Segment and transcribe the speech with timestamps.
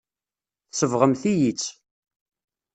[0.71, 1.71] Tsebɣemt-iyi-tt.